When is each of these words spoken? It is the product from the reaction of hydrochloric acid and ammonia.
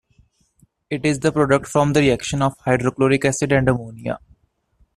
It 0.89 1.05
is 1.05 1.19
the 1.19 1.31
product 1.31 1.67
from 1.67 1.93
the 1.93 1.99
reaction 1.99 2.41
of 2.41 2.57
hydrochloric 2.65 3.23
acid 3.23 3.51
and 3.51 3.69
ammonia. 3.69 4.17